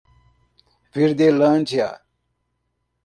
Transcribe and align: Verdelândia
Verdelândia 0.95 2.01